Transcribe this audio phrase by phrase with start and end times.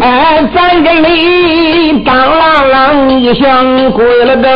[0.00, 2.30] 哎，咱这里当啷
[2.72, 2.74] 啷
[3.18, 4.50] 一响，归了灯，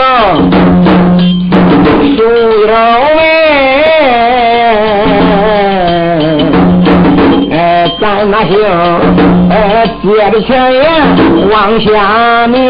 [2.17, 2.23] 树
[2.67, 2.73] 腰
[3.19, 3.21] 哎，
[7.51, 7.55] 哎，
[8.01, 8.53] 咱那行，
[9.51, 9.55] 哎，
[10.03, 10.81] 接着前言
[11.51, 12.61] 往下面，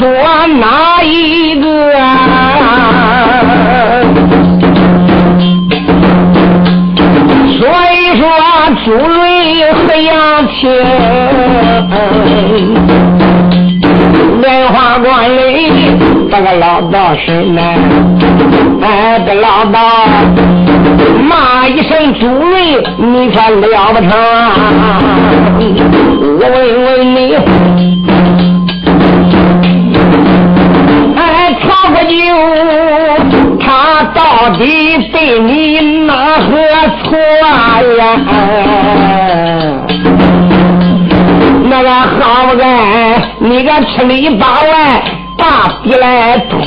[0.00, 0.08] 说
[0.58, 1.68] 哪一个？
[7.58, 8.24] 所以说
[8.82, 10.10] 朱瑞和杨
[10.48, 10.58] 青，
[14.40, 15.06] 莲花观
[15.36, 15.38] 里
[16.30, 17.60] 这个老道士呢，
[18.80, 19.78] 哎，这老道
[21.28, 24.10] 骂一声朱瑞，你可了不成！
[26.38, 27.36] 我问问你，
[32.00, 34.64] 哎，曹国舅他到底
[35.12, 36.48] 对你哪何
[37.04, 37.18] 错
[37.98, 38.02] 呀？
[41.68, 42.64] 那个好不该，
[43.38, 45.02] 你个吃里八外，
[45.36, 46.58] 大笔来捅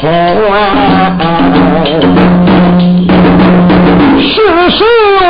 [0.51, 1.17] 啊！
[4.19, 4.83] 是时
[5.19, 5.21] 候，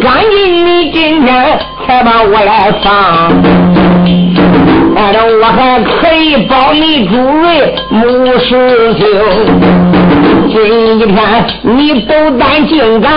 [0.00, 3.79] 赶紧你今天才把我来放。
[5.00, 8.04] 反正我还可以保你朱瑞母
[8.38, 9.02] 师兄，
[10.50, 10.54] 今
[11.08, 11.18] 天
[11.62, 13.10] 你斗胆竟敢，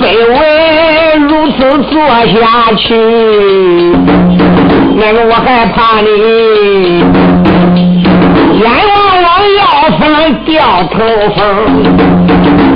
[0.00, 0.34] 非为
[1.28, 2.96] 如此做下去，
[4.96, 7.04] 那个我还怕你
[8.58, 9.62] 冤枉枉要
[9.98, 10.02] 饭
[10.44, 10.52] 掉
[10.90, 10.98] 头
[11.36, 11.38] 风。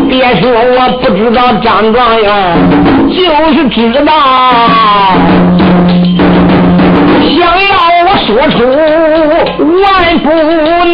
[0.08, 2.30] 别说我不知道张状元，
[3.08, 3.18] 就
[3.52, 4.12] 是知道。
[7.28, 7.72] 想要
[8.06, 8.58] 我说出
[9.82, 9.84] 万
[10.20, 10.26] 不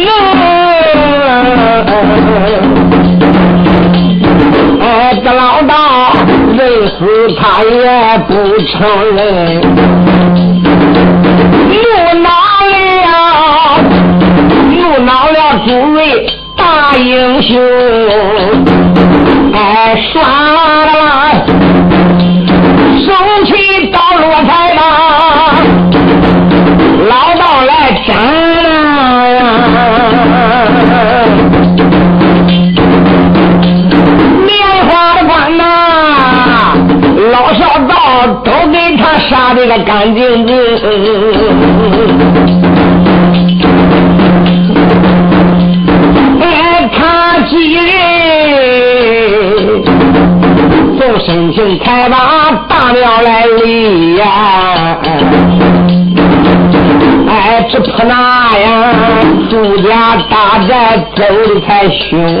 [0.05, 0.07] 能，
[4.81, 4.83] 哎，
[5.23, 5.71] 这老大
[6.53, 6.93] 认死
[7.39, 7.73] 他也
[8.27, 8.33] 不
[8.67, 8.75] 承
[9.15, 9.19] 认，
[11.69, 11.73] 怒
[12.21, 12.29] 恼
[13.05, 13.15] 了，
[14.69, 15.97] 怒恼了诸位
[16.57, 17.53] 大英雄，
[19.53, 19.57] 哎，
[20.11, 20.13] 算
[20.85, 20.95] 了，
[22.99, 23.07] 生
[23.45, 23.51] 气
[28.07, 28.15] 道来斩
[29.37, 29.41] 啊！
[34.45, 34.49] 棉
[34.87, 35.63] 花的官呐，
[37.31, 37.93] 老少道
[38.43, 40.55] 都给他杀的个干净净。
[46.41, 46.43] 哎，
[46.97, 46.99] 他
[47.47, 47.83] 几人
[50.97, 52.15] 从申请才把
[52.67, 54.34] 大庙来立呀、哎，
[57.71, 58.93] 这泼那呀，
[59.49, 62.39] 朱家大寨走的太凶。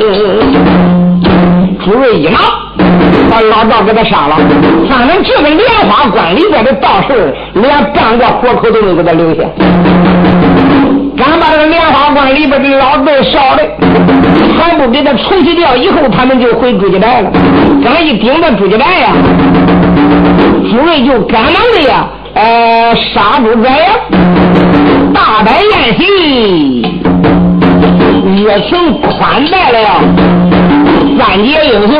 [1.83, 2.39] 朱瑞一恼，
[3.29, 4.37] 把老道给他杀了。
[4.89, 9.41] 反正这个莲花关里边的道士，连半个活口都没给他留下。
[11.17, 13.63] 敢把这个莲花关里边的老道烧的，
[14.59, 17.31] 还不给他除去掉，以后他们就回朱家寨了。
[17.83, 19.13] 刚一顶到朱家寨呀，
[20.69, 23.87] 朱瑞就赶忙的呀，呃，杀猪宰羊，
[25.13, 26.81] 大摆宴席，
[28.43, 29.79] 热情款待了
[31.17, 31.93] 三杰英雄。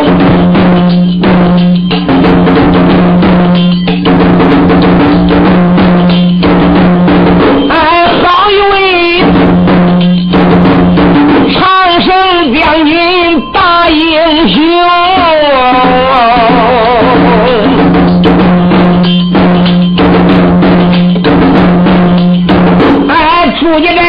[23.66, 24.02] 出家寨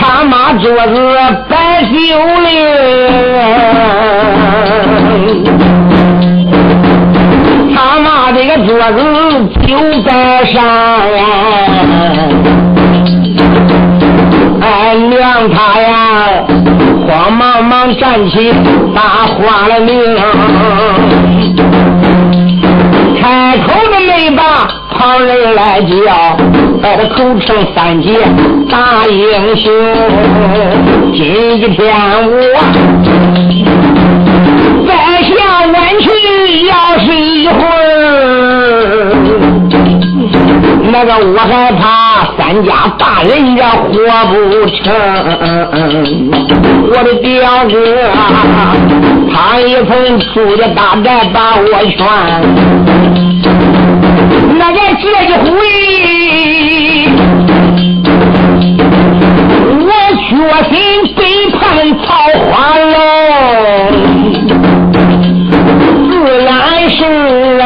[0.00, 1.14] 他妈桌子
[1.46, 1.92] 摆酒
[2.40, 2.50] 令，
[7.76, 8.98] 他妈这个桌子
[9.66, 11.22] 就在上呀。
[14.62, 15.92] 哎，娘他呀，
[17.06, 18.54] 慌忙忙站起，
[18.94, 20.00] 打花了名，
[23.20, 25.92] 开口都没把旁人来叫，
[26.84, 28.12] 哎，这口称三姐
[28.70, 29.72] 大英雄。
[31.14, 31.24] 今
[31.72, 31.80] 天
[32.28, 32.30] 我
[34.86, 34.92] 再
[35.22, 35.32] 向
[35.72, 36.04] 弯去，
[36.66, 39.16] 要是一会儿。
[40.92, 41.82] 那个我害怕
[42.36, 43.88] 三家大人家活
[44.28, 44.34] 不
[44.66, 44.84] 成，
[46.90, 47.74] 我的表哥
[48.10, 48.14] 啊，
[49.32, 51.64] 他一从出家大寨把我
[51.96, 51.98] 劝，
[54.58, 55.50] 那个借一回
[60.34, 60.74] 决心
[61.14, 61.20] 背
[61.52, 61.60] 叛
[62.02, 62.06] 曹
[62.40, 62.94] 花喽，
[66.10, 66.12] 自
[66.44, 66.50] 然
[66.90, 66.98] 是
[67.60, 67.64] 啊，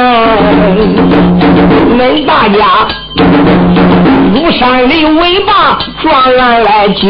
[1.97, 2.59] 恁大家
[4.35, 7.09] 庐山的尾巴状元来救，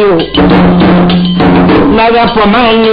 [1.96, 2.88] 那个不瞒你，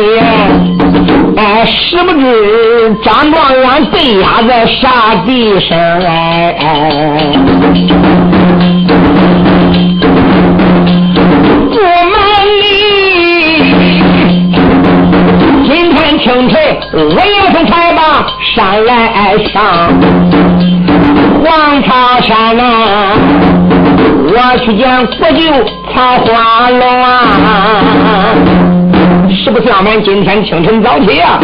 [1.38, 6.56] 哎，时不知张状元被压在啥地上哎。
[6.60, 6.66] 哎
[16.26, 16.60] 清晨
[16.92, 18.26] 我也是才把
[18.56, 19.54] 山来上。
[21.44, 22.64] 黄草山呐，
[24.28, 25.40] 我去见国舅
[25.94, 28.65] 曹花龙啊！
[29.36, 31.40] 实不相瞒，今天清晨早起啊，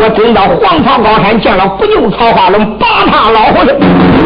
[0.00, 3.74] 我登到黄草高山见了国舅曹花龙，八趟老和尚，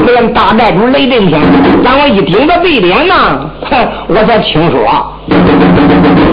[0.07, 1.41] 连大寨主雷震天，
[1.83, 4.81] 让我一盯着对联呐，哼，我才听说，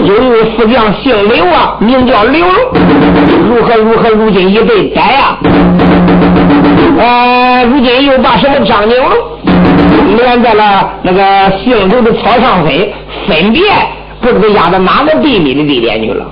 [0.04, 2.46] 有位副将姓刘啊，名叫刘
[3.48, 5.38] 如何如何，如今已被逮啊！
[6.98, 11.22] 呃，如今又把什么张景龙连在了那个
[11.62, 12.92] 姓刘的草上飞，
[13.26, 13.62] 分别
[14.20, 16.24] 不知压到哪个秘密的地点去了。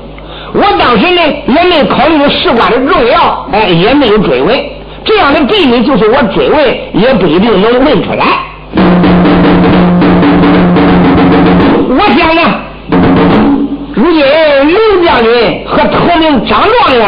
[0.58, 4.58] 我当时呢也没考虑事关的重要，哎，也没有追问。
[5.04, 6.58] 这样的秘密，就是我追问
[6.94, 8.24] 也不一定能问出来。
[11.88, 12.42] 我想呢，
[13.94, 14.20] 如今
[14.66, 17.06] 刘将军和头名张状元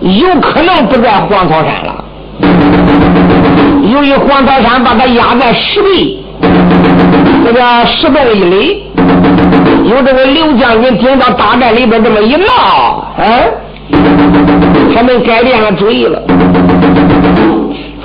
[0.00, 2.04] 有可能不在黄草山了。
[3.90, 6.24] 由于黄草山把他压在石壁，
[7.44, 8.82] 那个石洞一里，
[9.84, 13.50] 有这个刘将军听到大寨里边这么一闹，哎，
[14.94, 16.20] 他们改变了主意了。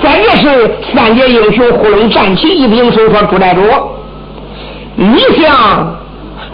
[0.02, 3.62] 再这是三杰英雄呼隆站起，一并手说：“朱寨主，
[4.94, 5.96] 你想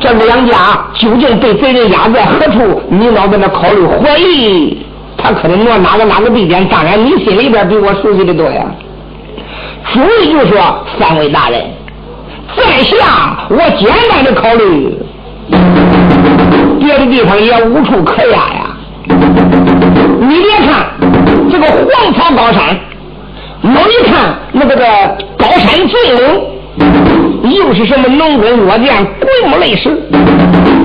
[0.01, 0.55] 这两家
[0.95, 2.83] 究竟被贼人压在何处？
[2.89, 4.79] 你老在那考虑怀疑。”
[5.19, 6.69] 他可能挪哪个哪个地点？
[6.69, 8.65] 当然，你心里边比我熟悉的多呀。
[9.93, 11.61] 主意就说：三位大人，
[12.57, 14.99] 在下我简单的考虑，
[16.81, 18.77] 别的地方也无处可压呀。
[20.21, 20.87] 你别看
[21.51, 22.77] 这个黄草高山，
[23.63, 24.85] 猛一看那个个
[25.37, 29.97] 高山峻岭，又是什么农工弱电、鬼木类石，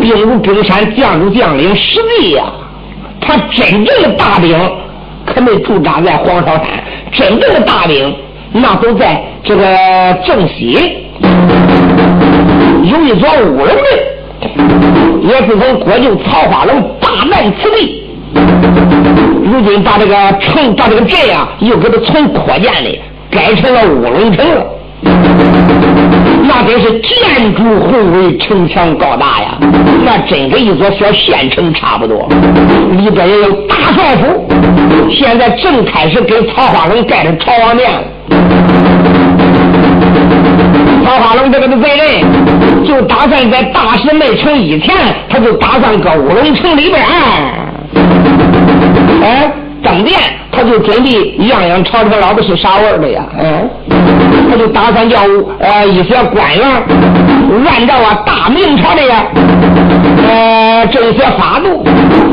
[0.01, 2.43] 兵如冰山，将如将领，实力呀。
[3.19, 4.57] 他真正的大兵
[5.25, 6.65] 可没驻扎在黄草山，
[7.11, 8.15] 真正的大兵
[8.51, 9.63] 那都在这个
[10.25, 11.07] 正西
[12.83, 13.77] 有一座乌龙阵，
[15.21, 18.03] 也是从国舅曹花龙大难此地，
[19.43, 22.99] 如今把这个城把这个镇啊，又给他从扩建的
[23.29, 24.65] 改成了乌龙城了。
[26.43, 29.57] 那真是建筑宏伟，城墙高大呀！
[30.03, 32.27] 那真跟一座小县城差不多。
[32.97, 34.47] 里边也有大帅府，
[35.09, 38.03] 现在正开始给曹花龙盖着朝王殿了。
[41.05, 42.25] 曹花龙这个的贼人，
[42.86, 44.95] 就打算在大事没成以前，
[45.30, 47.04] 他就打算搁乌龙城里边，
[49.24, 49.51] 哎。
[49.83, 50.16] 登殿，
[50.51, 51.10] 他就准备
[51.48, 53.25] 样样朝廷老子是啥味的呀？
[53.36, 53.63] 哎，
[54.48, 55.18] 他就打算叫
[55.60, 56.63] 呃一些官员
[57.66, 59.26] 按照啊大明朝的呀
[60.30, 61.83] 呃这些法度，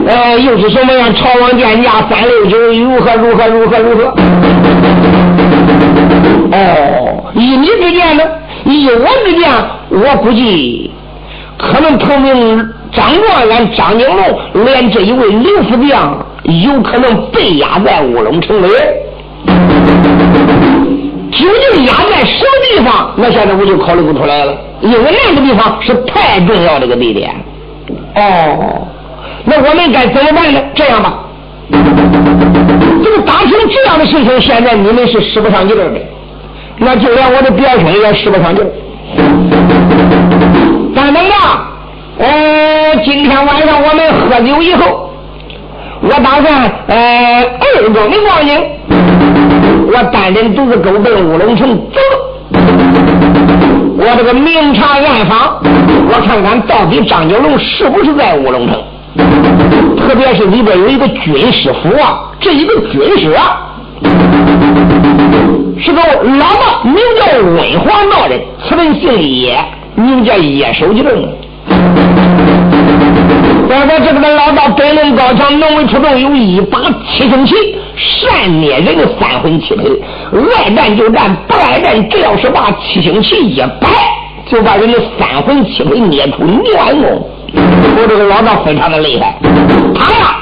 [0.06, 4.14] 呃又是什么样朝王殿驾三六九如何如何如何如何？
[6.52, 8.22] 哦，以你之见呢？
[8.64, 9.48] 以我之见，
[9.90, 10.90] 我估计
[11.56, 16.24] 可能同名张状元张景龙连这一位刘副将。
[16.44, 18.68] 有可能被压在乌龙城里，
[21.30, 23.12] 究竟压在什么地方？
[23.16, 27.34] 那现在我就考虑不出来了，因为那个地方是太重要的一个地点。
[28.14, 28.88] 哦，
[29.44, 30.58] 那我们该怎么办呢？
[30.74, 31.18] 这样吧，
[31.70, 36.00] 这个打听这样的事情，现在你们是使不上劲儿的，
[36.78, 38.64] 那就连我的表兄也使不上劲。
[40.94, 41.68] 等等吧，
[42.18, 45.04] 呃，今天晚上我们喝酒以后。
[46.00, 48.56] 我打算，呃，二更的光景，
[49.88, 51.98] 我单人独自狗奔乌龙城走。
[53.98, 55.60] 我这个明察暗访，
[56.08, 58.80] 我看看到底张九龙是不是在乌龙城。
[59.98, 63.74] 特别是里边有一个军师府啊，这一个军师啊，
[65.80, 69.56] 是个老道，名叫温黄道人，此人姓叶，
[69.94, 71.04] 名叫叶守正。
[73.70, 77.54] 我说这个老道本领高强，能为出众，有一把七星旗，
[77.96, 79.84] 善捏人的三魂七魄，
[80.56, 83.88] 爱战就战，不爱战，只要是把七星旗一摆，
[84.50, 87.30] 就把人的三魂七魄捏出乱功。
[87.54, 89.38] 我这个老道非常的厉害，
[89.94, 90.36] 他呀，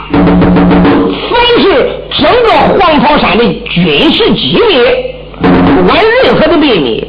[1.31, 4.79] 凡是整个黄草山的军事机密，
[5.41, 7.07] 不管任何的秘密，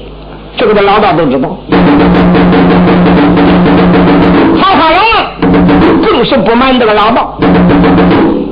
[0.57, 1.57] 这个这老道都知道。
[4.59, 4.99] 曹花龙
[6.01, 7.39] 更是不满这个老道，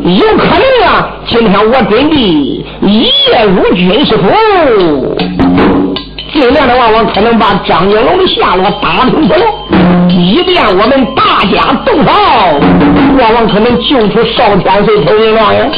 [0.03, 5.15] 有可能啊，今天我准备一夜入军师府，
[6.34, 9.46] 尽量的往往可能把张金龙的下落打听出来，
[10.10, 12.12] 以便我们大家动手，
[13.20, 15.72] 往往可能救出少天岁头名状元。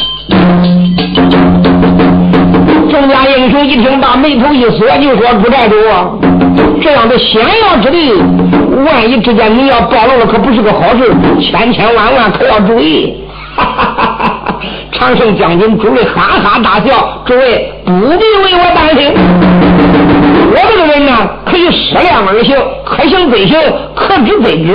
[2.90, 5.74] 众家英雄一听，把眉头一锁，就说：“朱寨主，
[6.82, 8.12] 这样的险要之地，
[8.84, 13.14] 万一之间你要暴露了，可不是个好事，千千万万可要注意。
[14.92, 19.12] ”！长胜将军诸位哈哈大笑，诸位不必为我担心。
[20.50, 21.12] 我这个人呢，
[21.44, 23.58] 可以适量而行，可行则行，
[23.94, 24.74] 可止则止。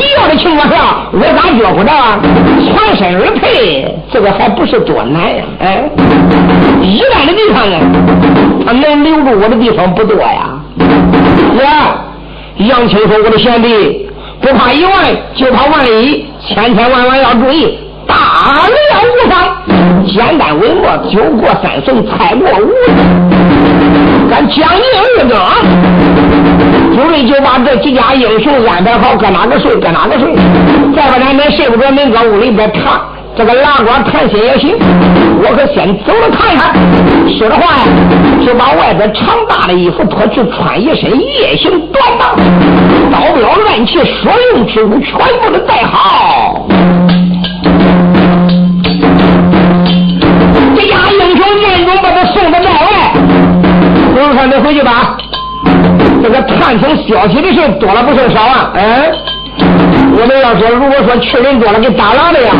[0.00, 0.76] 必要的情况下，
[1.12, 1.92] 我咋觉乎着？
[2.64, 5.44] 全身而退，这个还不是多难呀？
[5.60, 5.84] 哎，
[6.80, 7.76] 一般的地方呢，
[8.64, 10.58] 他能留住我的地方不多呀。
[10.78, 14.08] 是杨青说：“我的贤弟，
[14.40, 14.92] 不怕一万，
[15.36, 17.78] 就怕万一，千千万万要注意。”
[18.08, 19.34] 大量无妨，
[20.06, 22.70] 简单为末，酒过三巡，菜过五
[24.30, 24.64] 咱将近
[24.96, 25.32] 二更，
[26.96, 30.32] 朱瑞就把这几家英雄安排好，搁哪个睡，搁哪个睡。
[30.94, 33.00] 再不然，恁睡不着，恁搁屋里边谈，
[33.36, 34.76] 这个拉呱谈心也行。
[35.42, 36.72] 我可先走了看看。
[37.36, 37.82] 说着话呀，
[38.46, 42.36] 就把外边长大的衣服脱去，穿一身夜行短褂，
[43.10, 46.68] 刀镖乱器所用之物全部都带好。
[54.40, 55.18] 不用说你回去吧。
[56.22, 58.70] 这个探听消息的事多了不胜少啊！
[58.74, 59.12] 嗯，
[60.18, 62.54] 我们要说，如果说去人多了，跟打狼的样。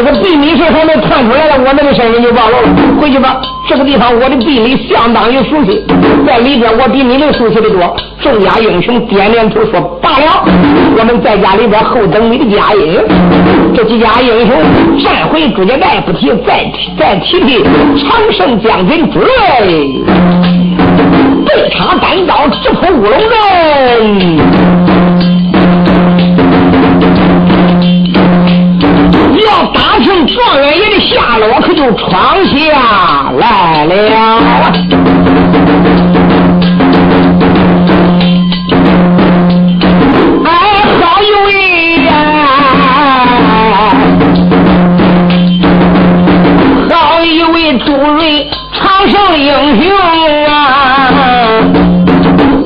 [0.00, 2.68] 这个秘密事还没看出来了，我们的身份就暴露了。
[2.98, 3.38] 回去吧，
[3.68, 5.84] 这个地方我的地理相当于熟悉，
[6.26, 7.94] 在里边我比你们熟悉的多。
[8.22, 10.46] 众家英雄点点头说：“罢了，
[10.96, 12.98] 我们在家里边候等你的佳音。”
[13.76, 14.56] 这几家英雄
[15.04, 17.62] 战回朱家寨不提，再提再提提
[17.98, 20.00] 长胜将军朱瑞，
[21.44, 24.79] 背插单刀直扑乌龙阵。
[29.72, 33.92] 打听状元爷的下落，可就闯下来了。
[40.44, 40.48] 哎，
[41.00, 41.48] 好一位
[42.04, 42.10] 呀，
[46.90, 49.48] 好一位朱瑞长胜英
[49.82, 49.90] 雄
[50.46, 50.50] 啊！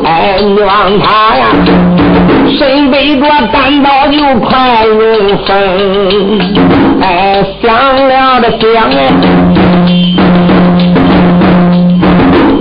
[0.04, 1.44] 哎，你望他呀。
[2.56, 5.52] 身背着单刀就快如风，
[7.06, 7.68] 哎，响
[8.08, 8.96] 了的响哎，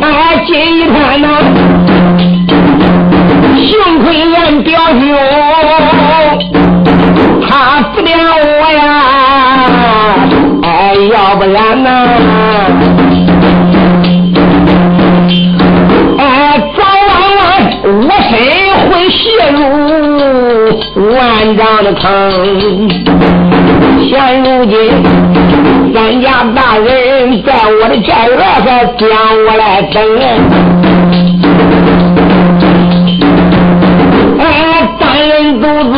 [0.01, 0.05] 哎，
[0.45, 1.25] 今一天呐，
[3.55, 3.69] 幸
[4.03, 4.69] 亏俺表
[4.99, 5.01] 兄
[7.47, 7.51] 他
[7.93, 8.09] 不了
[8.43, 8.81] 我呀，
[10.63, 10.67] 哎，
[11.09, 11.87] 要不然呐。
[19.09, 19.61] 陷入
[21.13, 21.21] 万
[21.57, 23.42] 丈的坑。
[24.13, 24.75] 现如今，
[25.91, 29.09] 三家大人在我的寨院还将
[29.43, 29.95] 我来等。
[34.39, 34.43] 哎，
[34.99, 35.95] 单人独自，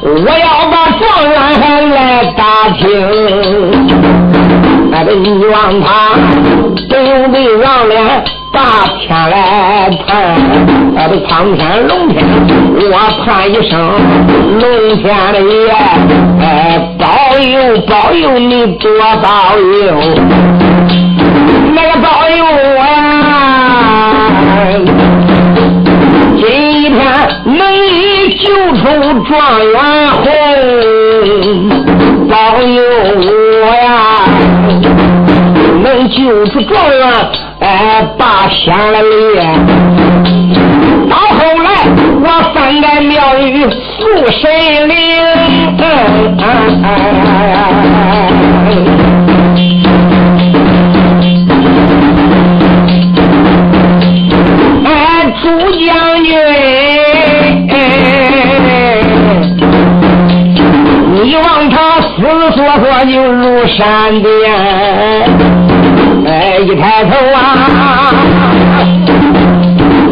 [0.00, 2.40] 我要把状元还来打
[2.78, 2.82] 听。
[4.90, 6.16] 那个你望他，
[6.88, 8.24] 不用对让脸。
[8.54, 8.60] 大
[9.00, 10.14] 天来盼，
[10.94, 12.24] 我的苍天龙天，
[12.78, 12.94] 我
[13.24, 13.72] 盼一声
[14.60, 14.62] 龙
[15.02, 15.72] 天的爷，
[16.40, 16.46] 哎，
[16.96, 17.04] 保
[17.36, 17.52] 佑
[17.88, 18.88] 保佑你多
[19.20, 19.82] 保佑，
[21.74, 22.44] 那个保佑
[22.76, 22.94] 我呀！
[26.36, 26.44] 今
[26.94, 26.94] 天
[27.44, 27.58] 能
[28.38, 28.44] 救
[28.76, 28.82] 出
[29.24, 29.32] 状
[29.66, 29.74] 元
[30.12, 30.22] 红，
[32.28, 32.32] 保
[32.62, 32.78] 佑
[33.18, 33.88] 我呀！
[35.82, 37.02] 能救出状元，
[37.66, 39.08] 哎，把先了哩。
[41.08, 41.66] 到后来，
[42.20, 44.42] 我翻改庙宇塑神
[44.86, 44.94] 灵，
[54.84, 54.88] 哎，
[55.42, 55.44] 朱
[55.80, 55.88] 将
[56.22, 56.28] 军，
[61.12, 63.80] 你望他思思索索就如闪
[64.22, 65.63] 电。
[66.64, 67.38] 一抬头啊，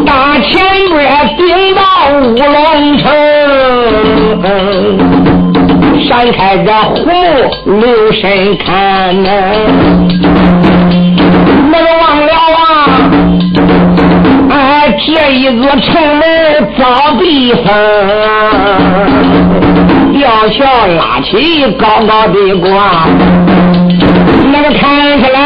[0.05, 0.51] 大前
[0.91, 1.01] 边
[1.35, 1.41] 顶
[1.73, 1.81] 到
[2.19, 3.03] 乌龙城，
[6.07, 7.09] 闪开这虎
[7.65, 8.21] 目留神
[8.63, 9.27] 看呐，
[11.71, 12.31] 那个忘了
[14.51, 14.53] 啊，
[15.07, 16.21] 这一座城门
[16.77, 16.81] 早
[17.19, 17.63] 闭封，
[20.13, 21.31] 吊桥拉起
[21.79, 23.07] 高高的挂，
[24.51, 25.39] 那个看起来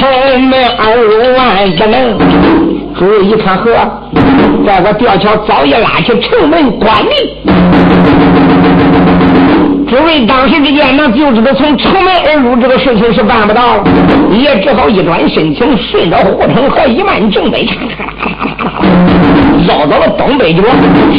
[0.00, 2.18] 城门二十万之能。
[2.98, 3.70] 诸位一看，呵，
[4.64, 7.14] 这个吊桥早已拉起，城门关闭。
[9.86, 13.84] 诸位当时之间，那就知道从城门而入这个事情是办不到，
[14.30, 17.68] 也只好一转身情，顺着护城河一慢正北，
[19.66, 20.62] 绕到了东北角，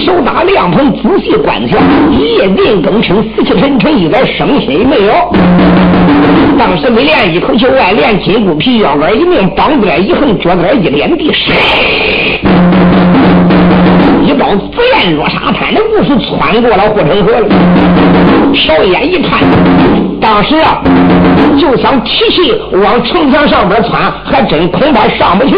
[0.06, 1.78] 手打凉棚，仔细观瞧，
[2.12, 5.91] 夜定更深，死气沉沉，一点声息没有。
[6.58, 11.32] 当时没练一口气，外练金骨皮，腰杆一拧，膀子一横，脚杆一连地，
[14.24, 17.48] 一招紫焰落沙滩的故事穿过了护城河了。
[18.54, 19.40] 瞟眼一看，
[20.20, 20.84] 当时啊，
[21.60, 25.56] 就想提气往城墙上边窜，还真恐怕上不去。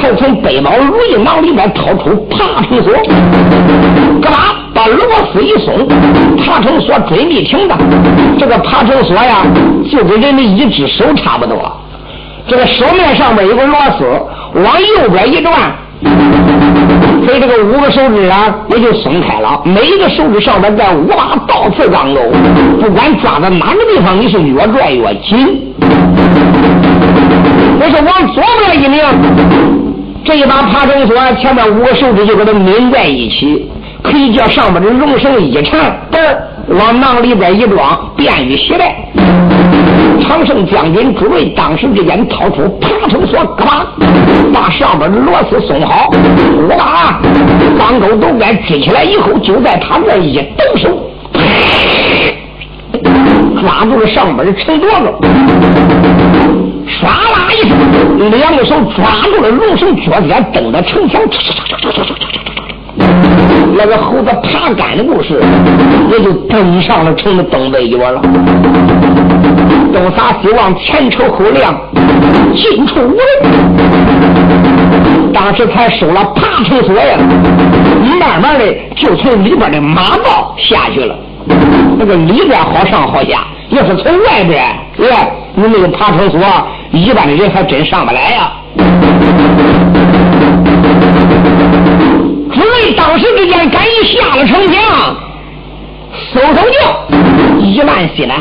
[0.00, 2.92] 才从背包如意囊里边掏出爬绳索，
[4.20, 4.38] 干嘛？
[4.86, 5.88] 螺丝一松，
[6.44, 7.78] 爬绳索准备停当。
[8.38, 9.44] 这个爬绳索呀，
[9.90, 11.56] 就跟人的一只手差不多。
[12.46, 14.04] 这个手面上面有个螺丝，
[14.60, 15.52] 往右边一转。
[17.24, 19.62] 所以这个五个手指啊，也就松开了。
[19.64, 22.20] 每一个手指上面带五把倒刺钢钩，
[22.80, 25.74] 不管抓在哪个地方，你是越拽越紧。
[27.80, 29.02] 我是往左边一拧，
[30.24, 33.70] 这一把爬绳索前面五个手指就给它拧在一起，
[34.04, 36.18] 可以叫上面的龙绳一缠，嘣，
[36.78, 38.94] 往囊里边一装，便于携带。
[40.20, 43.86] 长胜将军诸位当时之间掏出爬绳索，嘎，
[44.52, 47.18] 把上边的螺丝松好，我把
[47.78, 51.10] 钢钩都该支起来以后，就在他这一抖手，
[53.60, 55.12] 抓住了上边的陈垛子，
[56.88, 61.20] 唰啦一声，两个手抓住了龙绳脚尖，蹬到城墙，
[63.72, 65.40] 那个猴子爬杆的故事，
[66.10, 68.20] 也就登上了城的东北角了。
[69.92, 71.74] 东撒西望，前瞅后亮，
[72.54, 73.24] 近处无人。
[75.32, 77.18] 当时才收了爬城索呀，
[78.20, 78.64] 慢慢的
[78.96, 81.16] 就从里边的马道下去了。
[81.98, 84.64] 那个里边好上好下，要是从外边，
[84.98, 86.40] 来，你那个爬城索，
[86.92, 88.52] 一般的人还真上不来呀。
[92.54, 95.16] 诸位当时之间，赶一下了城墙，
[96.32, 98.36] 嗖嗖叫，一万西南，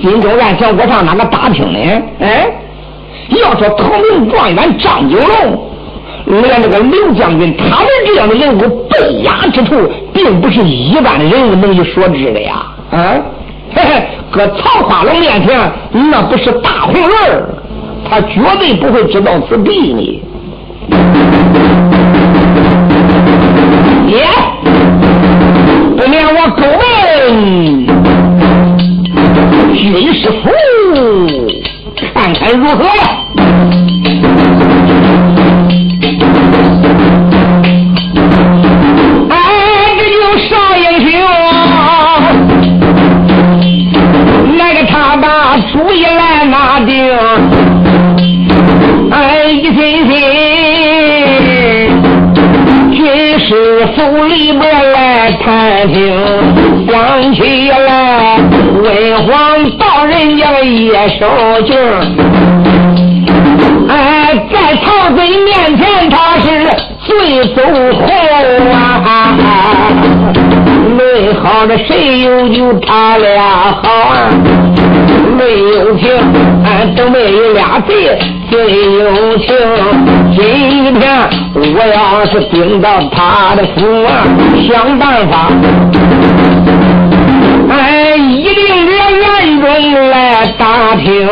[0.00, 2.02] 心中暗想：我上哪个打听呢？
[2.20, 2.48] 哎，
[3.30, 9.74] 要说头名状元张九龙，连这个刘将军，他们这样的人物被压之徒，
[10.12, 12.64] 并不是一般的人物能有所知的呀。
[12.92, 13.14] 啊，
[13.74, 15.58] 嘿嘿，搁曹花龙面前，
[15.90, 17.44] 那不是大红人
[18.08, 20.22] 他绝对不会知道此地呢。
[26.16, 26.82] 不免我狗问
[29.74, 30.48] 军师傅，
[32.14, 32.80] 看看如何？
[39.28, 39.36] 哎，
[39.98, 40.16] 这就
[40.48, 41.12] 少英雄，
[44.56, 47.14] 那个他把主意来拿定，
[49.10, 50.25] 哎，一心心。
[53.94, 56.14] 府里边来探听，
[56.88, 58.38] 想起来
[58.82, 58.86] 文
[59.24, 61.26] 皇道人家的叶守
[61.66, 61.76] 敬，
[63.88, 66.46] 哎，在曹贼面前他是
[67.04, 68.06] 最走红
[68.72, 69.34] 啊！
[70.96, 73.42] 论好的谁有就他俩
[73.82, 74.30] 好啊？
[75.36, 75.44] 没
[75.76, 76.10] 有情，
[76.64, 78.18] 俺都没有俩贼
[78.50, 78.54] 最
[78.98, 79.46] 有情。
[80.36, 81.02] 今天
[81.54, 84.08] 我要是盯到他的府啊，
[84.68, 85.50] 想办法，
[87.70, 88.90] 哎，一定得
[89.24, 89.64] 暗中
[90.10, 91.26] 来打听，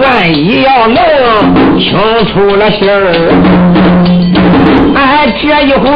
[0.00, 0.02] 万
[0.34, 0.98] 一要能
[1.78, 1.90] 清
[2.26, 3.12] 出了信儿，
[4.94, 5.86] 哎，这一回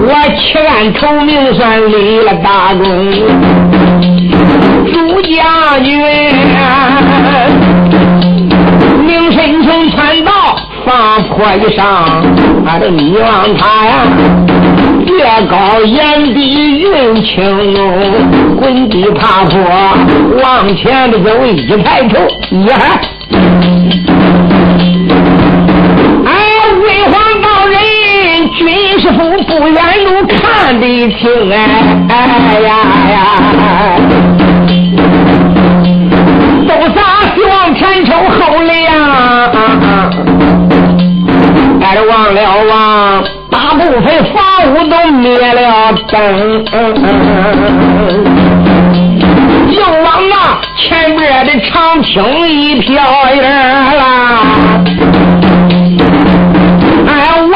[0.00, 2.82] 我弃暗投明，算立了大功。
[4.92, 6.02] 朱将军，
[9.34, 10.32] 明神从传道
[10.86, 12.22] 放坡一上，
[12.64, 14.06] 俺的你望他呀，
[15.06, 19.60] 月高眼低云轻，滚地爬坡
[20.40, 22.16] 往前的走，一抬头
[22.68, 23.00] 呀哈，
[26.26, 26.32] 哎，
[26.84, 27.80] 为皇道人
[28.52, 29.18] 军师府
[29.48, 30.86] 不远路看得
[31.18, 31.54] 清哎，
[32.08, 32.68] 哎呀
[33.10, 33.18] 呀。
[37.76, 38.86] 前抽后亮，
[41.80, 42.38] 挨着往王了
[42.70, 44.38] 王，大部分房
[44.72, 46.64] 屋都灭了灯，
[49.70, 50.34] 又往那
[50.76, 53.02] 前边的长厅一飘
[53.34, 53.42] 远
[53.98, 54.00] 啦。
[57.08, 57.10] 哎，
[57.52, 57.54] 王，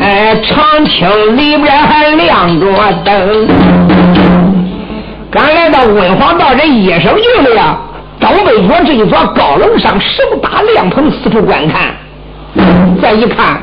[0.00, 0.04] 哎，
[0.42, 2.64] 长厅里边还亮着
[3.04, 3.48] 灯。
[5.30, 7.78] 刚来文皇道人一生境里呀。
[8.20, 11.94] 东北角这一座高楼上，手打亮棚，四处观看。
[13.02, 13.60] 再一看，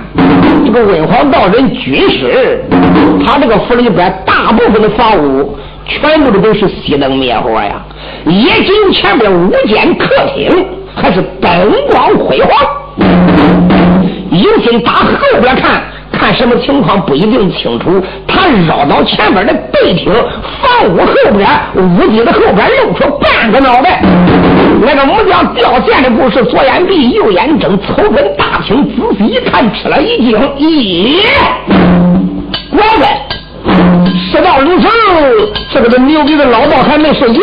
[0.65, 2.63] 这个文皇道人军师，
[3.25, 5.57] 他这个府里边大部分的房屋，
[5.87, 7.81] 全部的都是熄灯灭火呀，
[8.25, 12.51] 也只有前边五间客厅还是灯光辉煌。
[14.31, 15.81] 有心打后边看。
[16.21, 20.13] 看什么情况不一定清楚，他绕到前边的背厅
[20.61, 23.99] 房屋后边，屋顶的后边露出半个脑袋。
[24.83, 30.39] 那个木匠掉线的故事，左眼闭，右眼睁，瞅准大厅，仔细一看，吃了一惊。
[30.59, 31.23] 咦，
[32.69, 33.07] 乖乖，
[34.31, 34.87] 事到如此，
[35.73, 37.41] 这个这牛逼的老道还没睡觉，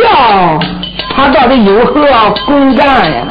[1.16, 2.06] 他到底有何
[2.46, 3.26] 公干呀？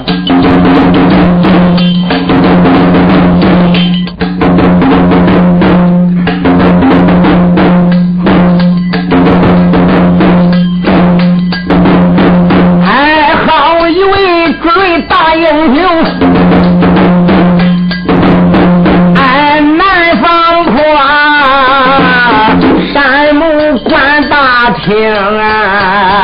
[24.88, 26.24] 听啊，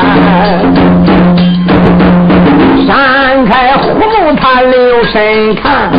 [2.88, 4.02] 闪开虎目，
[4.40, 5.92] 他留神看，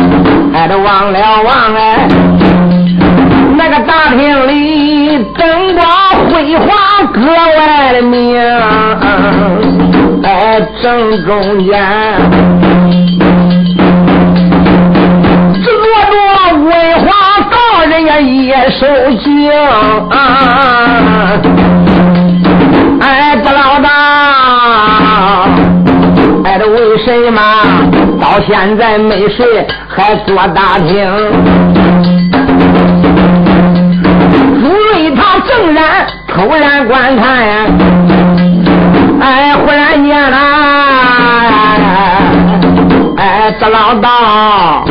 [0.51, 2.07] 哎，都忘了忘哎。
[3.55, 5.85] 那个大厅里灯光
[6.31, 6.65] 辉煌，
[7.13, 8.35] 格外的明，
[10.23, 11.71] 哎，正中间
[15.63, 15.71] 坐
[16.09, 16.15] 着
[16.55, 17.05] 文化
[17.51, 17.55] 道
[17.87, 18.87] 人呀，也受
[19.23, 19.51] 惊。
[20.09, 20.74] 啊，
[27.05, 27.39] 什么
[28.19, 31.07] 到现在没睡，还坐大厅？
[34.59, 37.23] 朱瑞他正然突然观看，
[39.21, 40.37] 哎，忽然间啦，
[43.17, 44.83] 哎，这老大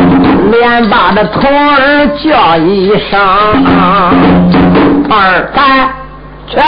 [0.53, 3.21] 连把这童儿叫一声，
[5.09, 5.89] 童儿，来，
[6.47, 6.61] 去。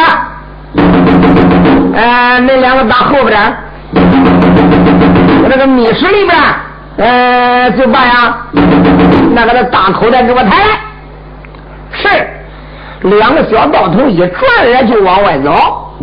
[1.95, 3.41] 哎，那两个打后边
[5.57, 6.37] 我这个密室里边
[6.99, 8.37] 呃，就把呀，
[9.33, 10.79] 那个那大口袋给我抬来。
[11.93, 12.09] 是，
[13.09, 15.97] 两个小道童一转眼就往外走。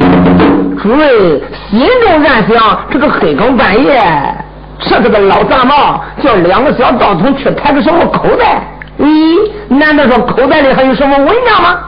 [0.81, 1.39] 主任
[1.69, 4.01] 心中暗想：这个黑更半夜，
[4.79, 8.63] 这个的老杂毛叫两个小道童去抬个什么口袋？
[8.97, 11.79] 咦，难道说口袋里还有什么文章吗？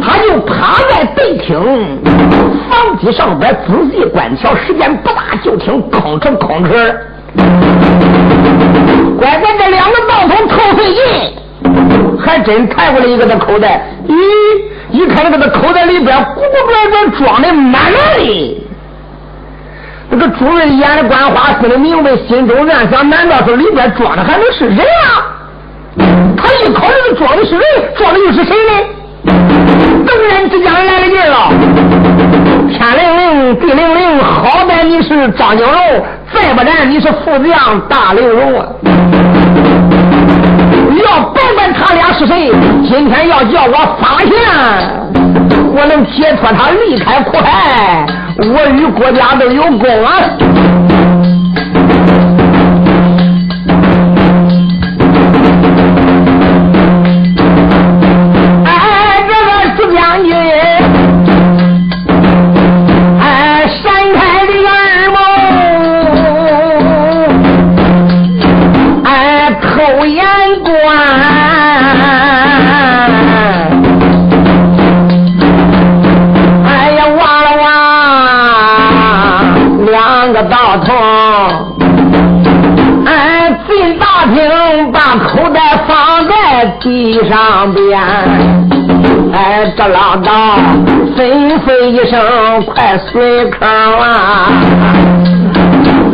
[0.00, 2.00] 他就趴在背厅
[2.68, 6.68] 房基上边仔细观瞧，时间不大，就听吭哧吭哧。
[9.18, 11.02] 乖乖，这两个道童头费劲，
[12.20, 13.82] 还真抬过来一个那口袋。
[14.06, 14.12] 咦，
[14.90, 18.64] 一看那个那口袋里边鼓鼓转转装的满满的。
[20.10, 25.36] 这个主人眼里观花，心里明白，心中暗想：难道说里边装的还能是人啊？
[26.36, 27.62] 他一考虑，装的是人，
[27.96, 28.72] 装的又是谁呢？
[30.06, 31.50] 突然之间来了劲了，
[32.68, 35.74] 天灵灵，地灵灵，好歹你是张金龙，
[36.32, 38.66] 再不然你是副将大刘荣啊！
[41.02, 42.52] 要甭管他俩是谁，
[42.86, 44.30] 今天要叫我发现，
[45.74, 48.04] 我能解脱他离开苦海，
[48.38, 50.20] 我与国家都有功啊！
[87.18, 87.98] 地上边，
[89.32, 90.56] 哎，这老道
[91.16, 94.46] 吩咐一声，快随坑啊！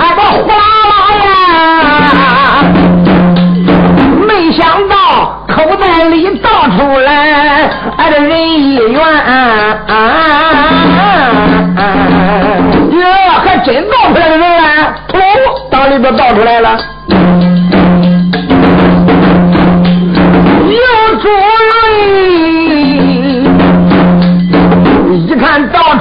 [0.01, 1.27] 哎，这胡老爷，
[4.27, 4.95] 没想到
[5.47, 7.11] 口袋里倒出来，
[7.99, 8.99] 哎，这人一元，
[12.93, 13.05] 哟，
[13.45, 14.65] 还真倒出来个人来，
[15.09, 15.19] 吐
[15.71, 16.79] 到里边倒出来了。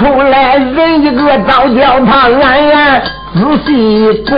[0.03, 3.01] 出来人一个，倒叫他暗暗
[3.33, 3.71] 仔细
[4.27, 4.31] 观。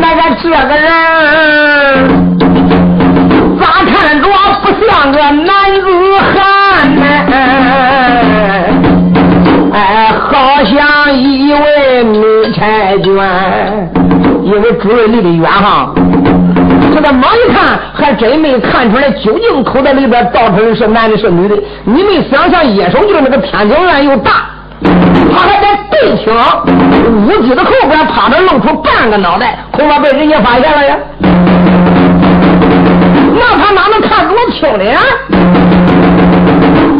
[0.00, 0.88] 那个这个人
[3.58, 4.24] 咋看着
[4.62, 5.48] 不像个男
[5.82, 5.86] 子
[6.22, 6.34] 汉
[6.94, 7.02] 呢？
[9.72, 9.76] 哎，
[10.30, 10.30] 好
[10.64, 10.72] 像
[11.12, 12.16] 一位女
[12.54, 12.56] 婵
[13.02, 13.06] 娟，
[14.44, 15.92] 因为主人离得远哈，
[16.96, 21.54] 这个猛一看，还真没看出来究竟口袋里边倒出来是男的是女的。
[21.84, 24.46] 你们想想，野手就是那个天井院又大，
[24.82, 26.34] 他还在背厅
[27.26, 30.96] 屋脊的后边趴着露出半个脑袋，恐怕被人家发现了呀。
[33.34, 34.84] 那他哪能看这么清呢？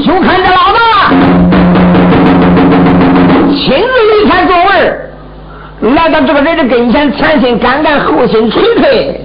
[0.04, 0.78] 就看这老大。
[3.56, 3.95] 亲自
[5.94, 9.20] 来到这个人的跟前，前心干干，后心捶捶。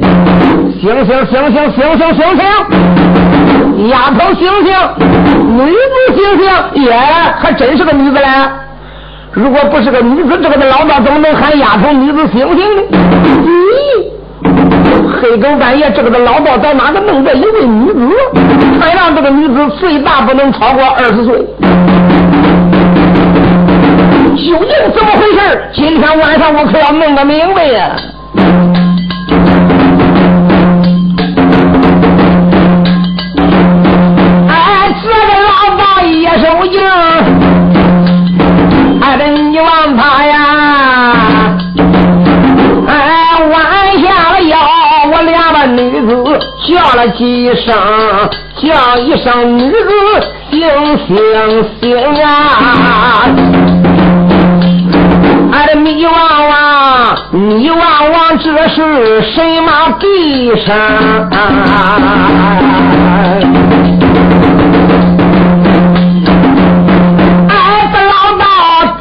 [0.79, 3.89] 醒醒醒醒醒醒醒醒！
[3.89, 4.71] 丫头醒醒！
[5.57, 6.83] 女子醒醒！
[6.83, 6.93] 耶，
[7.39, 8.27] 还真是个女子嘞！
[9.31, 12.81] 如果不是个女子，这个的老道怎么能喊丫头女子醒醒呢？
[13.43, 18.15] 咦，黑更半夜，这个的老道在哪个弄这一位女子？
[18.79, 21.43] 还让这个女子最大不能超过二十岁。
[24.35, 25.61] 究竟怎么回事？
[25.73, 27.95] 今天晚上我可要弄个明白呀！
[34.47, 36.81] 哎，这个老大爷手劲，
[39.01, 40.33] 哎，这你望他呀！
[42.87, 42.93] 哎，
[43.51, 44.57] 弯下了腰，
[45.13, 46.09] 我俩把女子
[46.67, 47.75] 叫了几声，
[48.57, 49.77] 叫一声女子，
[50.51, 50.59] 醒
[51.07, 51.15] 醒
[51.81, 53.27] 醒啊！
[55.75, 57.79] 米旺旺，米旺
[58.11, 60.75] 旺，这是什么地上？
[67.47, 67.53] 俺
[67.91, 68.43] 的老道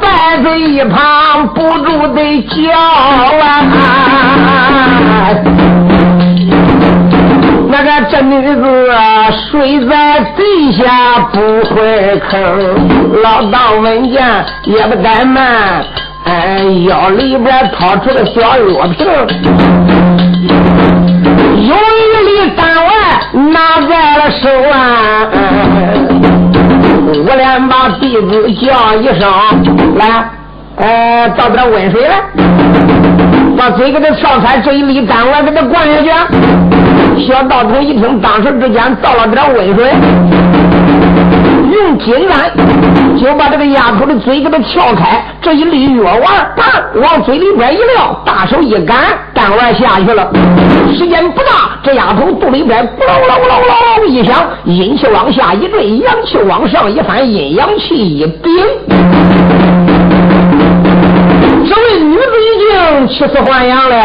[0.01, 0.05] 在
[0.43, 3.45] 这一旁不住的叫啊！
[7.69, 8.61] 那个这女子
[9.49, 10.83] 睡在地下
[11.31, 11.39] 不
[11.73, 12.33] 会吭，
[13.23, 14.23] 老道闻见
[14.65, 15.83] 也不怠慢。
[16.31, 19.05] 哎，腰里边掏出个小药瓶，
[21.57, 22.89] 有一粒丹丸
[23.51, 24.73] 拿在了手啊！
[27.27, 29.29] 我连把弟子叫一声，
[29.97, 30.03] 来，
[30.77, 32.21] 呃，倒点温水来，
[33.57, 36.09] 把嘴给他撬开，这一粒丹丸给他灌下去。
[37.27, 39.93] 小道童一听，当时之间倒了点温水。
[41.71, 42.51] 用金丹
[43.17, 46.23] 就把这个丫头的嘴给她撬开，这一粒药丸，
[46.55, 48.97] 啪，往嘴里边一撂，大手一赶，
[49.33, 50.29] 丹丸下去了。
[50.97, 58.51] 时间不大，这丫头肚里边咕噜咕噜咕噜咕噜一响，阴气往下一坠，阳气往上一翻，阴阳气一顶，
[61.67, 63.95] 这位女子已经起死还阳了。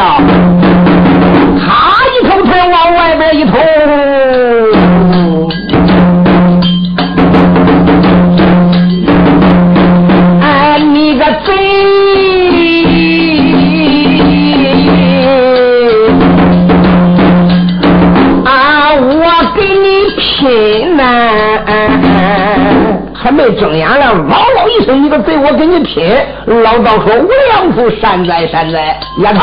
[1.58, 1.66] 她
[2.14, 3.58] 一头头往外边一头。
[23.54, 26.04] 睁眼了，嗷嗷一声，你个贼，我跟你拼！
[26.62, 29.40] 老道说：“无良夫，善哉善哉。”丫头，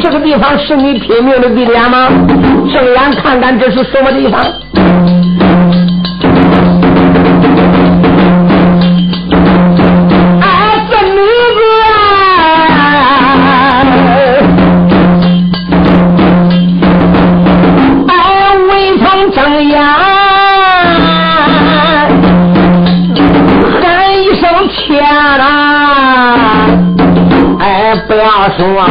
[0.00, 2.08] 这个地方是你拼命的地点吗？
[2.72, 4.44] 睁眼看看，这是什么地方？
[28.58, 28.84] 说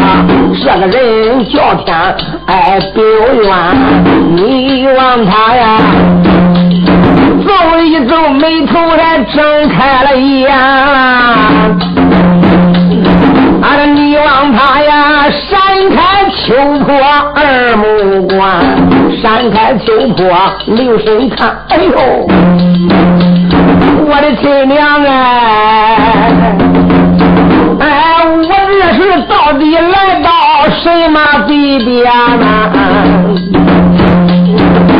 [0.62, 1.94] 这个人叫天，
[2.46, 3.46] 哎，不冤。
[4.36, 5.78] 你望他呀，
[7.46, 7.50] 走
[7.82, 10.50] 一走，眉头还睁开了眼。
[13.62, 16.96] 俺的你望他呀，闪开秋波
[17.36, 18.40] 二目光，
[19.22, 20.26] 闪开秋波
[20.68, 21.54] 留神看。
[21.68, 21.92] 哎呦，
[24.06, 26.57] 我的亲娘哎！
[29.02, 30.30] 是到底来到
[30.82, 32.06] 什么地点
[32.40, 32.46] 呢？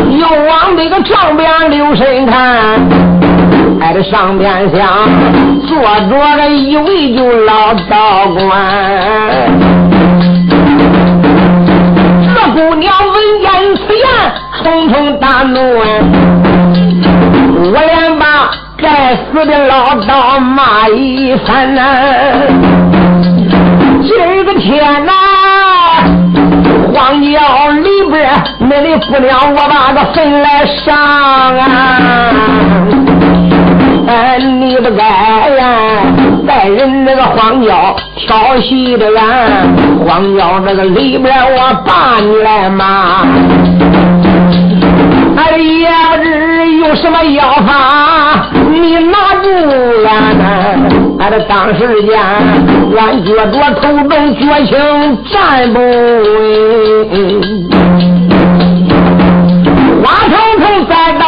[0.10, 2.36] 又往那个上边留神看，
[3.80, 4.88] 哎，这上边想
[5.68, 5.78] 坐
[6.10, 8.42] 着的一位就老道官。
[12.26, 14.06] 这姑娘闻见此言，
[14.64, 15.60] 冲冲大怒，
[17.72, 18.24] 我连把
[18.78, 21.82] 该死的老道骂一番呐！
[24.04, 25.12] 今儿个天呐！
[26.94, 28.30] 荒郊里边，
[28.60, 31.66] 没的姑娘，我把个坟来上啊！
[34.08, 35.66] 哎，你不该呀，
[36.48, 39.22] 带人那个荒郊调戏的人，
[40.06, 43.26] 荒郊那个里边，我把你来骂。
[45.38, 46.28] 哎，也不知
[46.78, 49.48] 有什么妖法，你拿住
[50.02, 50.10] 了。
[51.20, 52.20] 俺这当时间，
[52.98, 54.74] 俺觉着头重脚轻，
[55.30, 57.14] 站不稳。
[60.04, 61.24] 花头头再到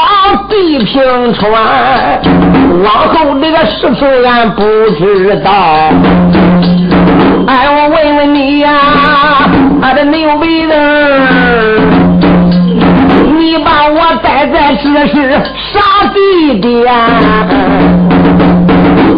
[0.50, 1.46] 地平川，
[2.84, 4.64] 往后这个事情俺不
[4.98, 5.50] 知道。
[7.48, 8.70] 哎，我问问你呀，
[9.82, 10.74] 俺这牛鼻子。
[13.80, 15.32] 把我带在这是
[15.72, 15.80] 啥
[16.14, 16.94] 地点？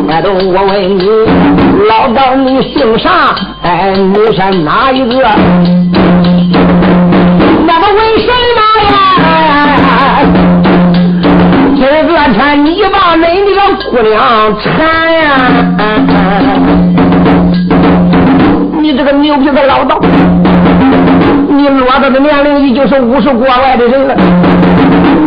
[0.08, 1.10] 哎，都我问你，
[1.90, 3.10] 老道你姓啥？
[3.64, 5.16] 哎，你是哪一个？
[7.66, 8.94] 那么为什么呀？
[11.76, 14.14] 今个天你把恁那个姑娘
[14.62, 14.70] 缠
[15.12, 15.26] 呀？
[18.80, 20.00] 你这个牛皮的老道！
[21.50, 24.16] 你落到的年龄已经是五十过外的人了，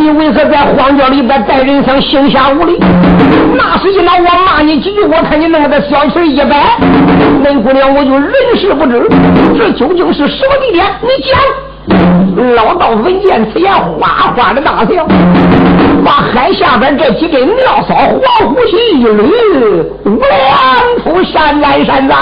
[0.04, 2.78] 你为何在荒郊里边待人生行侠无礼？
[3.56, 6.76] 那是一那我骂你几句，我看你弄个小旗一摆，
[7.42, 9.08] 恁姑娘我就人事不知。
[9.58, 10.84] 这究竟是什么地点？
[11.00, 11.34] 你讲。
[12.54, 15.06] 老道闻见此言，哗哗的大笑，
[16.04, 22.14] 把海下边这几根尿骚黄胡须一捋，两出山寨山寨。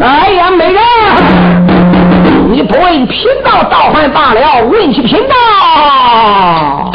[0.00, 1.53] 哎呀，美人。
[2.54, 6.92] 你不问贫道，倒还罢了；问起贫道，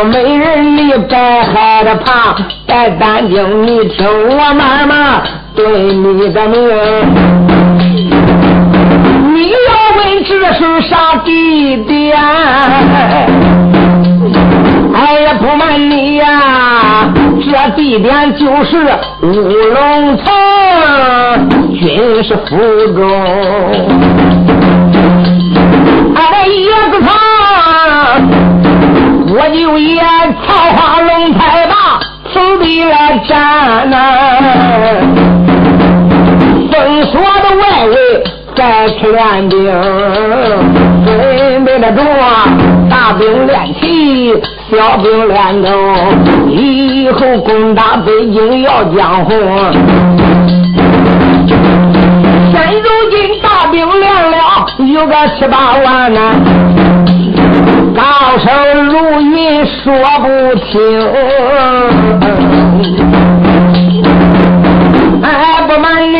[0.00, 2.34] 我叫上美人，你别害怕，
[2.66, 5.22] 别担惊，你听我慢慢
[5.54, 6.58] 对你的名。
[9.34, 9.56] 你要
[9.98, 12.16] 问这是啥地点？
[14.94, 18.78] 哎呀，不瞒你呀，这地点就是
[19.22, 20.24] 乌龙城
[21.74, 22.56] 军事府
[22.94, 23.00] 中，
[29.42, 30.04] 我就演
[30.46, 31.74] 桃花龙太大，
[32.30, 33.96] 此地来战呐。
[36.70, 38.22] 封锁的外围
[38.54, 39.64] 再去练兵，
[41.06, 42.44] 准备的中啊，
[42.90, 44.34] 大兵练齐，
[44.70, 45.70] 小兵练刀，
[46.46, 49.32] 以后攻打北京要江红。
[52.52, 54.36] 现如今大兵练了
[54.92, 56.20] 有个七八万呐。
[58.00, 58.06] 高
[58.38, 58.48] 声
[58.86, 60.24] 如云说不
[60.64, 60.72] 清，
[65.22, 65.28] 哎，
[65.68, 66.16] 不瞒你，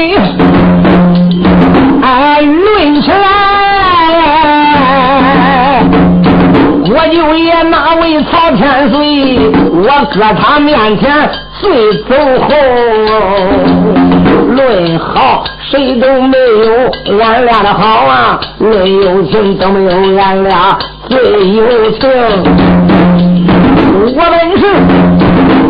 [2.02, 3.16] 哎，论起来，
[6.90, 12.48] 我舅爷那位曹天岁，我搁他面前最走红。
[14.54, 15.44] 论好。
[15.70, 16.90] 谁都没有
[17.22, 20.76] 俺俩的好啊，论友情都没有俺俩
[21.10, 21.18] 最
[21.54, 22.00] 有情。
[24.14, 24.62] 我本是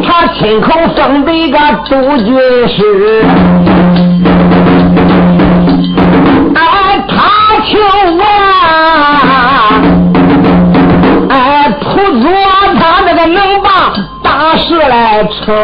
[0.07, 2.29] 他亲口封的一个督军
[2.69, 3.25] 师，
[6.55, 6.61] 哎，
[7.09, 7.17] 他
[7.65, 7.71] 求
[8.19, 8.23] 我，
[11.31, 11.35] 哎，
[11.81, 11.87] 辅
[12.21, 12.25] 佐
[12.79, 13.69] 他那个能把
[14.23, 14.29] 大
[14.59, 15.55] 事来成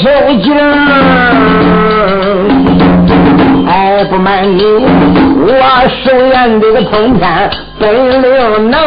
[0.00, 0.04] 受
[0.42, 0.54] 惊，
[3.66, 5.50] 哎，不瞒你，我
[6.04, 7.92] 手眼这个通天本
[8.22, 8.78] 领能，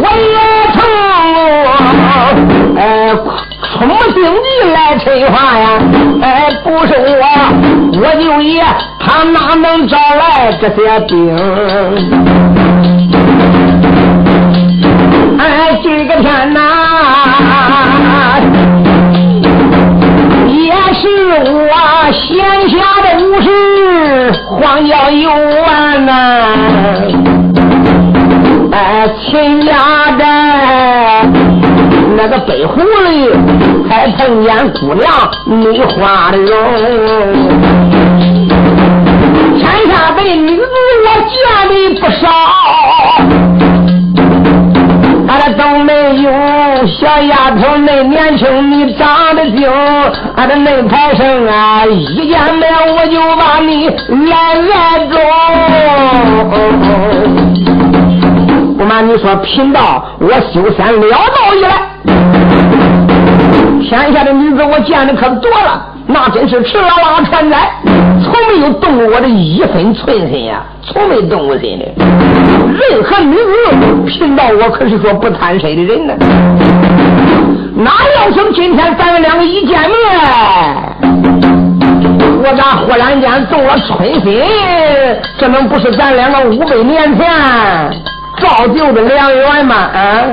[0.00, 0.36] 我也
[0.74, 0.80] 曾
[2.76, 2.82] 哎，
[3.14, 3.78] 出
[4.14, 5.64] 经济来催化呀，
[6.20, 7.24] 哎，不是我，
[8.00, 8.64] 我就也。
[8.98, 11.12] 他哪能招来这些兵？
[15.80, 16.60] 今个天呐，
[20.48, 21.02] 也是
[21.50, 21.72] 我
[22.12, 26.10] 闲暇的无事，荒郊游玩呐。
[28.72, 29.70] 哎，亲家
[30.18, 30.24] 的
[32.16, 33.30] 那个北湖里，
[33.88, 35.10] 还碰见姑娘
[35.46, 36.48] 女花容。
[39.58, 40.62] 山下的女子
[41.04, 41.32] 我见
[41.68, 42.26] 的不少，
[45.32, 46.30] 俺这都没有
[46.86, 49.66] 小丫头那年轻，你长得精，
[50.36, 53.88] 俺这那排生啊，一见面我就把你
[54.26, 54.36] 来
[54.74, 55.18] 爱中。
[58.76, 61.00] 不瞒你说，贫道我修仙了？
[61.08, 61.66] 道以来，
[63.80, 65.86] 天下的女子我见的可多了。
[66.06, 67.70] 那真是吃啦啦传载，
[68.32, 71.84] 从没有动过我的一分寸心呀，从没动过心的。
[71.94, 73.42] 任何女子，
[74.06, 76.14] 贫道我可是说不贪谁的人呢。
[77.74, 79.92] 哪料想今天咱们两个一见面，
[82.42, 84.42] 我咋忽然间动了春心？
[85.36, 87.28] 这能不是咱两个五百年前
[88.40, 89.74] 造就的良缘吗？
[89.76, 90.24] 啊！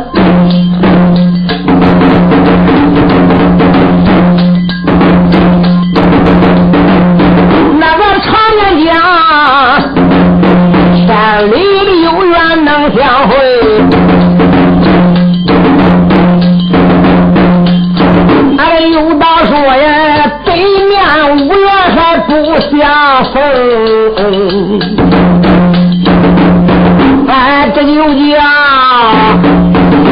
[27.28, 28.10] 哎，这就叫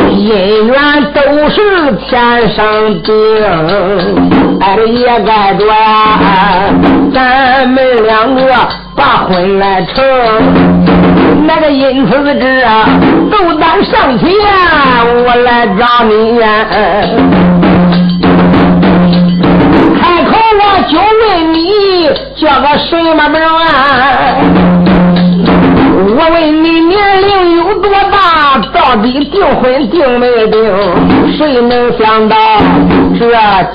[0.09, 0.74] 姻缘
[1.13, 1.55] 都是
[2.07, 2.63] 天上
[3.03, 3.13] 定，
[4.59, 5.65] 哎，也该着
[7.13, 8.41] 咱们两个
[8.95, 10.03] 把婚来成。
[11.45, 12.89] 那个因此之啊，
[13.32, 14.28] 斗胆上前，
[15.26, 16.47] 我来找你呀。
[20.88, 23.61] 就问你，叫个什么名啊？
[26.09, 28.15] 我问你年龄有多大？
[28.73, 30.55] 到底订婚订没订？
[31.38, 32.35] 谁能想到
[33.19, 33.25] 这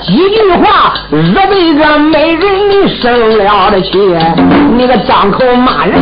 [0.01, 3.03] 几句话惹得这美人你生
[3.37, 3.89] 了的气？
[4.75, 5.93] 你个张口骂人！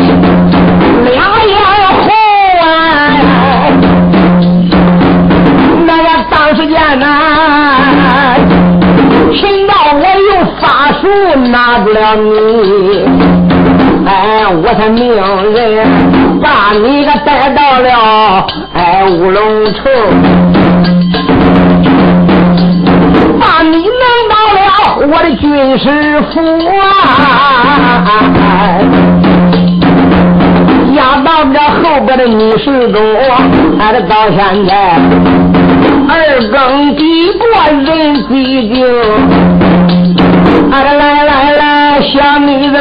[1.03, 1.53] 两眼
[2.01, 2.09] 红
[2.61, 2.65] 啊！
[5.85, 7.05] 那个当时间呐，
[8.47, 8.50] 贫
[9.71, 11.07] 到我用法术
[11.49, 13.05] 拿不了你，
[14.05, 14.11] 哎，
[14.61, 15.87] 我才命人
[16.41, 19.81] 把你个带到了哎乌龙城，
[23.39, 24.59] 把你弄到了
[25.07, 26.35] 我的军师府
[26.77, 26.83] 啊！
[30.93, 33.01] 压到这后边的密室中，
[33.79, 34.71] 俺这到现在
[36.09, 36.13] 二
[36.51, 37.87] 更抵过人
[38.27, 38.29] 寂
[38.73, 38.75] 静，
[40.71, 42.77] 俺这来来来小女子，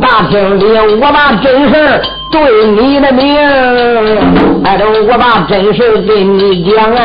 [0.00, 0.64] 大厅里
[1.00, 1.74] 我把真事
[2.30, 3.38] 对你的名，
[4.64, 5.78] 俺这我把真事
[6.08, 6.98] 跟你讲啊，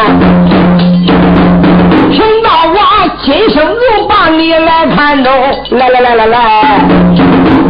[2.11, 2.77] 听到我
[3.23, 5.31] 今生就把你来看中，
[5.71, 6.39] 来来来来来。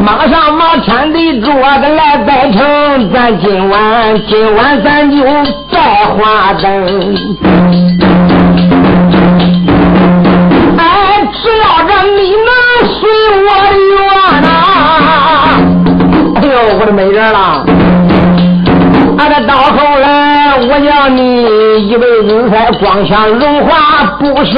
[0.01, 5.23] 马上马天的桌子来摆成，咱今晚今晚咱就
[5.71, 8.12] 拜花灯。
[11.41, 12.49] 只要这你能
[12.87, 12.99] 随
[13.41, 13.95] 我的愿
[14.41, 14.47] 呐！
[16.35, 17.65] 哎呦，我的美人啦！
[19.17, 20.05] 俺这到后来，
[20.57, 21.17] 我叫你
[21.87, 24.51] 一辈子才光想荣华不少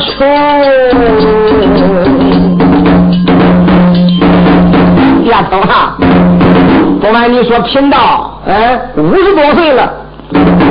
[0.00, 0.10] 穷。
[5.24, 5.96] 丫头哈，
[7.00, 9.92] 不瞒你说，贫道哎五十多岁了，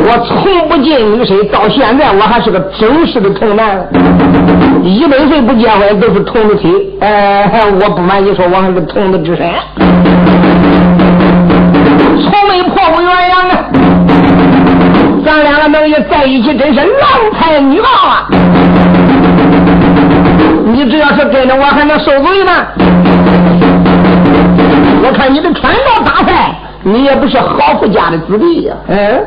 [0.04, 3.88] 我从不近女色，到现在我还是个正式的童男，
[4.84, 6.68] 一百岁不结婚都是童子体。
[7.00, 9.48] 哎，我不瞒你说，我还是童子之身，
[12.20, 13.66] 从没破过鸳鸯啊！
[15.24, 18.28] 咱两个能也在一起，真是郎才女貌啊！
[20.66, 22.52] 你只要是跟着我，还能受罪吗？
[25.04, 28.76] 我看你的穿着打扮，你也不是好富家的子弟呀。
[28.88, 29.26] 嗯，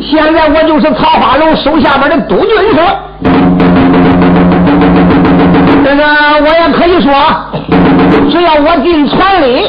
[0.00, 2.80] 现在我就是曹花荣手下边的督军师。
[5.84, 6.02] 这个
[6.42, 7.12] 我也可以说，
[8.30, 9.68] 只要我进船里，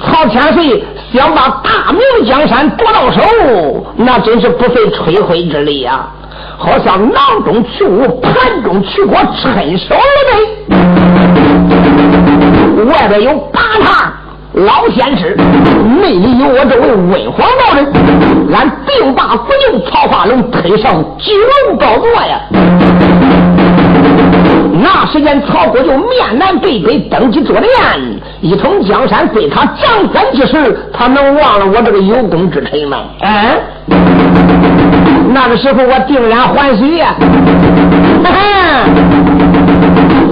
[0.00, 3.20] 曹千岁想把大明江山夺到手，
[3.96, 6.06] 那真是不费吹灰之力呀。
[6.62, 10.00] 好像囊中取物，盘中取果，趁手而
[10.30, 10.32] 为。
[12.84, 14.12] 外边有八趟，
[14.52, 15.36] 老先知，
[16.00, 17.92] 内里有我这位文皇道人，
[18.54, 21.34] 俺定把不用曹化龙推上九
[21.66, 22.40] 龙高座呀！
[24.84, 27.68] 那时间，曹国就面南背北登基坐殿，
[28.40, 32.98] 一统江山归他掌管之时，他能忘了我这个有功之臣吗？
[33.20, 33.60] 嗯，
[35.32, 37.14] 那个时候我定然还水呀！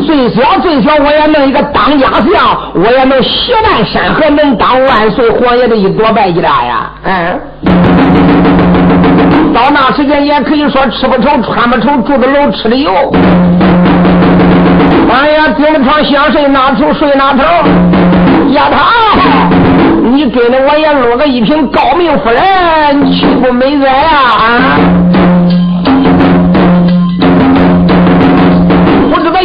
[0.06, 6.90] 最小最小，我也弄一个当家相，我也能血战山河，能当万岁皇爷的一朵白吉大呀！
[7.04, 7.40] 嗯，
[9.54, 12.92] 到那时间也可以说吃不愁穿不愁，住的楼吃的油。
[15.12, 17.42] 哎呀，顶着床想睡哪头睡哪头。
[18.52, 18.76] 丫头，
[20.02, 22.42] 你跟着我也落个一瓶高明夫人，
[23.12, 24.78] 岂不美哉呀？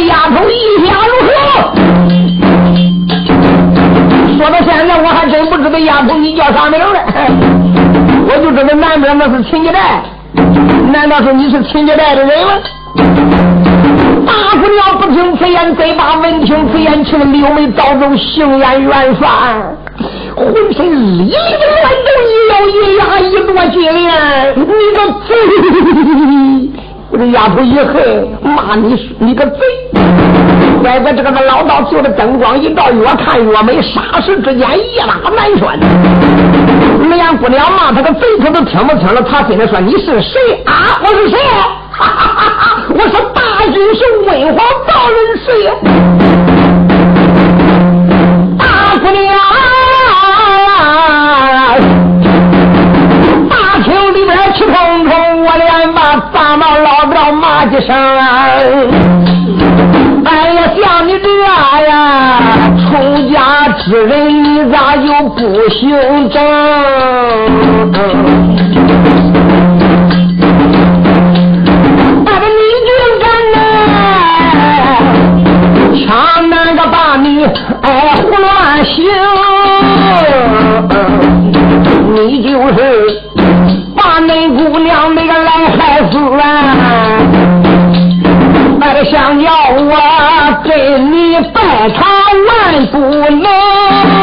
[0.08, 1.30] 丫头的意下如何？
[4.36, 6.98] 说到现在，我还真不知道丫头你叫啥名呢。
[8.28, 10.02] 我就知道南边那是秦家寨，
[10.92, 12.52] 难道说你是秦家寨的人吗？
[14.26, 19.76] 大姑娘不听此言，再把闻听此言，气得柳眉倒皱，杏眼圆翻，
[20.36, 21.38] 浑身里里的
[21.80, 24.62] 乱动，一咬一牙，一跺金莲，你
[24.94, 25.32] 个贼！
[27.10, 29.60] 我这丫头一恨，骂你你个贼！
[30.84, 35.80] 外边这个老道就着灯光一照，越看越美，霎时之间一拉难栓。
[37.08, 39.22] 连姑娘骂他个贼，他都听不清了。
[39.22, 41.00] 他心里说：“你是谁啊？
[41.02, 41.38] 我是谁？
[41.90, 45.16] 哈哈哈哈我是大军是文皇道人
[45.46, 45.46] 谁？
[57.86, 57.94] 声。”
[60.28, 61.28] 哎呀，像你这
[61.88, 61.90] 呀，
[62.82, 62.84] 出
[63.32, 63.36] 家
[63.78, 65.38] 之人，你咋就不
[65.70, 65.78] 姓
[66.30, 66.34] 郑？
[72.24, 72.88] 把个你就
[73.22, 73.24] 干
[73.54, 73.56] 呐，
[75.94, 76.04] 抢
[76.50, 77.44] 那个把你
[77.82, 77.84] 哎
[78.16, 78.96] 胡乱行，
[82.14, 82.78] 你就是
[83.94, 86.65] 把那姑娘那个来害死啊！
[88.96, 92.08] 还想要我给你拜堂
[92.46, 94.15] 万不能。